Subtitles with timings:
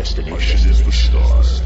[0.00, 1.60] destination is the stars.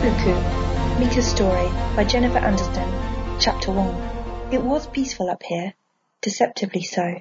[0.00, 4.54] Buku, Mika's Story by Jennifer Anderson, Chapter 1.
[4.54, 5.74] It was peaceful up here,
[6.22, 7.20] deceptively so.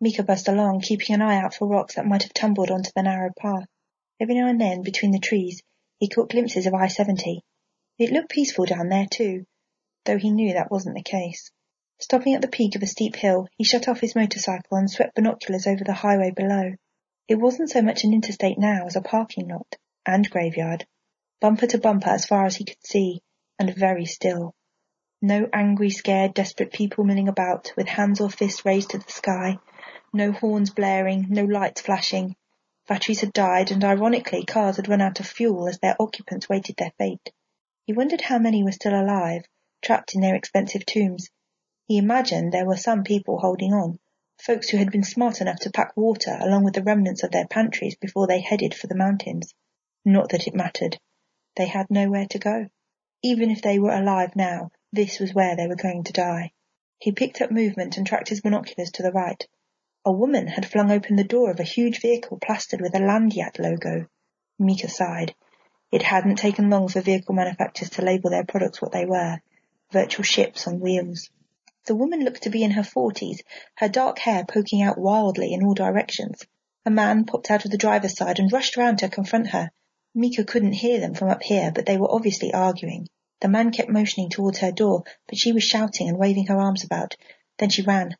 [0.00, 3.04] Mika buzzed along, keeping an eye out for rocks that might have tumbled onto the
[3.04, 3.68] narrow path.
[4.18, 5.62] Every now and then, between the trees,
[6.00, 7.42] he caught glimpses of I-70.
[7.98, 9.46] It looked peaceful down there, too,
[10.04, 11.52] though he knew that wasn't the case.
[12.00, 15.14] Stopping at the peak of a steep hill, he shut off his motorcycle and swept
[15.14, 16.72] binoculars over the highway below.
[17.28, 20.86] It wasn't so much an interstate now as a parking lot and graveyard
[21.40, 23.22] bumper to bumper as far as he could see,
[23.58, 24.54] and very still.
[25.22, 29.58] No angry, scared, desperate people milling about, with hands or fists raised to the sky.
[30.12, 32.36] No horns blaring, no lights flashing.
[32.90, 36.74] Batteries had died, and ironically cars had run out of fuel as their occupants waited
[36.76, 37.30] their fate.
[37.86, 39.44] He wondered how many were still alive,
[39.80, 41.30] trapped in their expensive tombs.
[41.86, 44.00] He imagined there were some people holding on,
[44.42, 47.46] folks who had been smart enough to pack water along with the remnants of their
[47.46, 49.54] pantries before they headed for the mountains.
[50.04, 50.98] Not that it mattered.
[51.54, 52.70] They had nowhere to go.
[53.22, 56.50] Even if they were alive now, this was where they were going to die.
[56.98, 59.46] He picked up movement and tracked his binoculars to the right.
[60.04, 63.58] A woman had flung open the door of a huge vehicle plastered with a Landiat
[63.58, 64.06] logo.
[64.58, 65.34] Mika sighed.
[65.92, 69.40] It hadn't taken long for vehicle manufacturers to label their products what they were
[69.92, 71.30] virtual ships on wheels.
[71.86, 73.42] The woman looked to be in her forties,
[73.74, 76.46] her dark hair poking out wildly in all directions.
[76.86, 79.70] A man popped out of the driver's side and rushed round to confront her.
[80.14, 83.08] Mika couldn't hear them from up here, but they were obviously arguing.
[83.40, 86.84] The man kept motioning towards her door, but she was shouting and waving her arms
[86.84, 87.16] about.
[87.58, 88.16] Then she ran.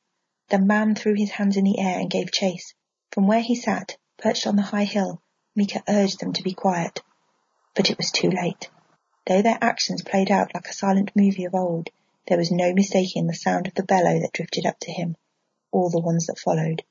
[0.51, 2.75] The man threw his hands in the air and gave chase.
[3.13, 5.23] From where he sat, perched on the high hill,
[5.55, 7.03] Mika urged them to be quiet.
[7.77, 8.69] But it was too late.
[9.27, 11.91] Though their actions played out like a silent movie of old,
[12.27, 15.17] there was no mistaking the sound of the bellow that drifted up to him,
[15.71, 16.83] or the ones that followed.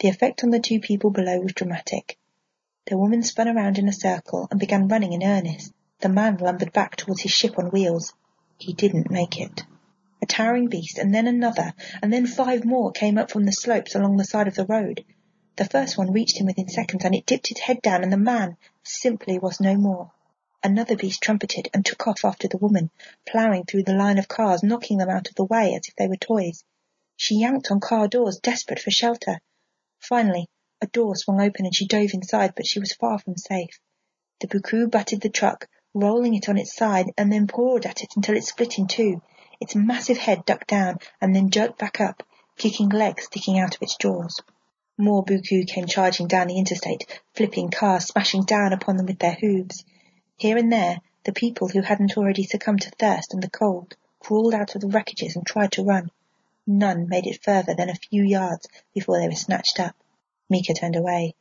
[0.00, 2.18] The effect on the two people below was dramatic.
[2.88, 5.72] The woman spun around in a circle and began running in earnest.
[6.00, 8.12] The man lumbered back towards his ship on wheels.
[8.58, 9.64] He didn't make it.
[10.22, 13.96] A towering beast, and then another, and then five more came up from the slopes
[13.96, 15.04] along the side of the road.
[15.56, 18.16] The first one reached him within seconds, and it dipped its head down, and the
[18.16, 20.12] man simply was no more.
[20.62, 22.92] Another beast trumpeted and took off after the woman,
[23.26, 26.06] ploughing through the line of cars, knocking them out of the way as if they
[26.06, 26.62] were toys.
[27.16, 29.40] She yanked on car doors, desperate for shelter.
[29.98, 30.46] Finally,
[30.80, 33.80] a door swung open and she dove inside, but she was far from safe.
[34.40, 38.12] The Buku butted the truck, rolling it on its side, and then pawed at it
[38.14, 39.20] until it split in two.
[39.62, 42.24] Its massive head ducked down and then jerked back up,
[42.56, 44.40] kicking legs sticking out of its jaws.
[44.98, 49.36] More Buku came charging down the interstate, flipping cars, smashing down upon them with their
[49.40, 49.84] hooves.
[50.36, 54.52] Here and there, the people who hadn't already succumbed to thirst and the cold crawled
[54.52, 56.10] out of the wreckages and tried to run.
[56.66, 59.94] None made it further than a few yards before they were snatched up.
[60.50, 61.36] Mika turned away.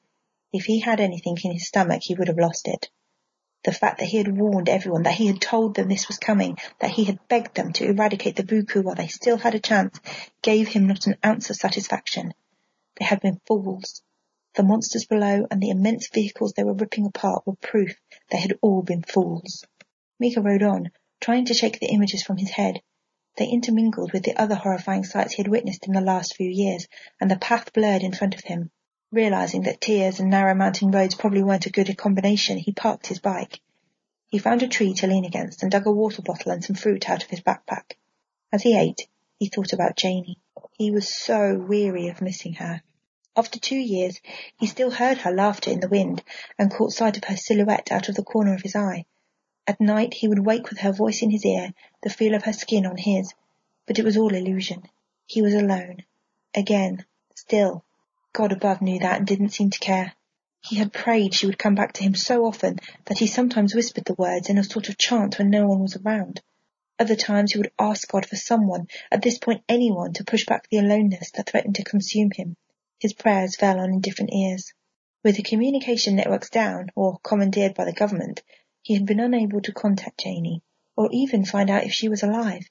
[0.53, 2.91] If he had anything in his stomach he would have lost it.
[3.63, 6.57] The fact that he had warned everyone, that he had told them this was coming,
[6.79, 9.99] that he had begged them to eradicate the Buku while they still had a chance,
[10.41, 12.33] gave him not an ounce of satisfaction.
[12.97, 14.01] They had been fools.
[14.55, 17.95] The monsters below and the immense vehicles they were ripping apart were proof
[18.31, 19.63] they had all been fools.
[20.19, 22.81] Mika rode on, trying to shake the images from his head.
[23.37, 26.87] They intermingled with the other horrifying sights he had witnessed in the last few years,
[27.19, 28.71] and the path blurred in front of him.
[29.11, 33.19] Realizing that tears and narrow mountain roads probably weren't a good combination, he parked his
[33.19, 33.59] bike.
[34.29, 37.09] He found a tree to lean against and dug a water bottle and some fruit
[37.09, 37.97] out of his backpack.
[38.53, 40.37] As he ate, he thought about Janey.
[40.77, 42.83] He was so weary of missing her.
[43.35, 44.21] After two years,
[44.57, 46.23] he still heard her laughter in the wind
[46.57, 49.05] and caught sight of her silhouette out of the corner of his eye.
[49.67, 52.53] At night he would wake with her voice in his ear, the feel of her
[52.53, 53.33] skin on his.
[53.85, 54.83] But it was all illusion.
[55.25, 56.05] He was alone.
[56.55, 57.05] Again.
[57.35, 57.83] Still.
[58.33, 60.13] God above knew that and didn't seem to care.
[60.63, 64.05] He had prayed she would come back to him so often that he sometimes whispered
[64.05, 66.41] the words in a sort of chant when no one was around.
[66.99, 70.69] Other times he would ask God for someone, at this point anyone, to push back
[70.69, 72.55] the aloneness that threatened to consume him.
[72.99, 74.71] His prayers fell on indifferent ears.
[75.23, 78.43] With the communication networks down, or commandeered by the government,
[78.83, 80.61] he had been unable to contact Janey,
[80.95, 82.69] or even find out if she was alive.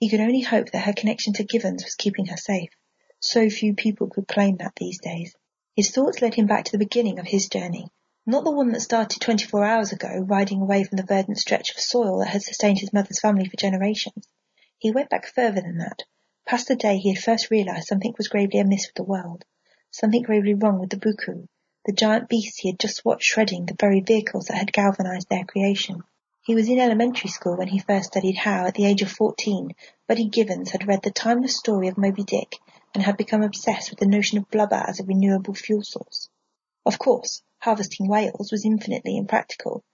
[0.00, 2.70] He could only hope that her connection to Givens was keeping her safe.
[3.20, 5.34] So few people could claim that these days.
[5.74, 7.88] His thoughts led him back to the beginning of his journey,
[8.24, 11.80] not the one that started twenty-four hours ago, riding away from the verdant stretch of
[11.80, 14.28] soil that had sustained his mother's family for generations.
[14.78, 16.04] He went back further than that,
[16.46, 19.44] past the day he had first realized something was gravely amiss with the world,
[19.90, 21.48] something gravely wrong with the Buku,
[21.86, 25.44] the giant beasts he had just watched shredding the very vehicles that had galvanized their
[25.44, 26.02] creation.
[26.42, 29.72] He was in elementary school when he first studied how, at the age of fourteen,
[30.06, 32.54] Buddy Givens had read the timeless story of Moby Dick
[32.94, 36.28] and had become obsessed with the notion of blubber as a renewable fuel source.
[36.86, 39.84] Of course, harvesting whales was infinitely impractical,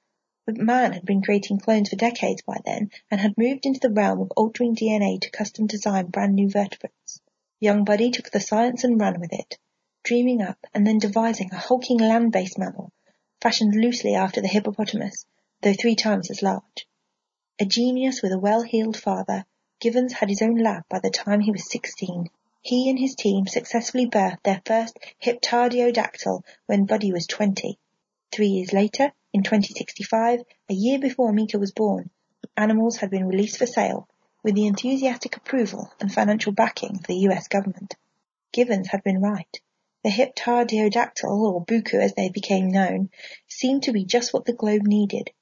[0.47, 3.91] but man had been creating clones for decades by then and had moved into the
[3.91, 7.21] realm of altering DNA to custom design brand new vertebrates.
[7.61, 9.59] Young Buddy took the science and ran with it
[10.05, 12.93] dreaming up and then devising a hulking land-based mammal,
[13.41, 15.25] fashioned loosely after the hippopotamus,
[15.63, 16.87] though three times as large.
[17.59, 19.47] A genius with a well-heeled father,
[19.81, 22.29] Givens had his own lab by the time he was sixteen.
[22.67, 27.79] He and his team successfully birthed their first Hyptardiodactyl when Buddy was twenty.
[28.33, 30.41] Three years later, in 2065,
[30.71, 32.09] a year before Mika was born,
[32.57, 34.09] animals had been released for sale,
[34.43, 37.97] with the enthusiastic approval and financial backing of the US government.
[38.51, 39.61] Givens had been right.
[40.03, 43.11] The Hyptardiodactyl, or Buku as they became known,
[43.47, 45.33] seemed to be just what the globe needed.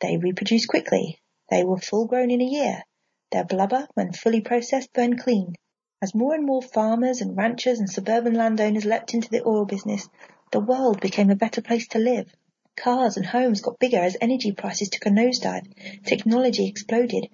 [0.00, 1.20] They reproduced quickly.
[1.48, 2.82] They were full grown in a year.
[3.30, 5.54] Their blubber, when fully processed, burned clean.
[6.02, 10.06] As more and more farmers and ranchers and suburban landowners leapt into the oil business,
[10.52, 12.34] the world became a better place to live.
[12.76, 15.66] Cars and homes got bigger as energy prices took a nosedive,
[16.04, 17.30] technology exploded,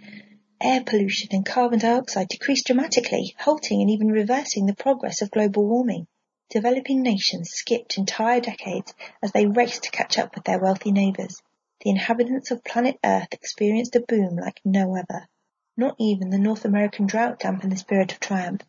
[0.60, 5.66] air pollution and carbon dioxide decreased dramatically, halting and even reversing the progress of global
[5.66, 6.06] warming.
[6.48, 11.42] Developing nations skipped entire decades as they raced to catch up with their wealthy neighbors.
[11.80, 15.26] The inhabitants of planet Earth experienced a boom like no other.
[15.74, 18.60] Not even the North American drought dampened the spirit of triumph.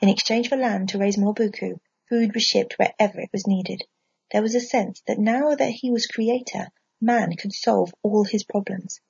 [0.00, 3.82] In exchange for land to raise more buku, food was shipped wherever it was needed.
[4.30, 6.68] There was a sense that now that he was creator,
[7.00, 9.00] man could solve all his problems.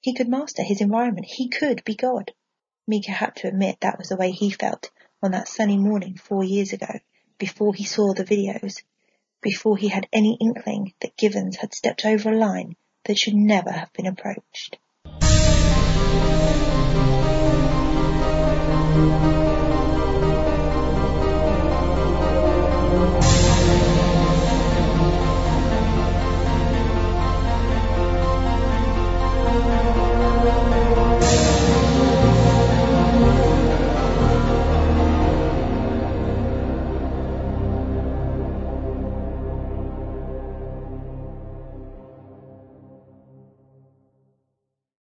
[0.00, 1.26] He could master his environment.
[1.26, 2.32] He could be God.
[2.86, 6.44] Mika had to admit that was the way he felt on that sunny morning four
[6.44, 7.00] years ago
[7.38, 8.82] before he saw the videos,
[9.40, 13.72] before he had any inkling that Givens had stepped over a line that should never
[13.72, 14.78] have been approached.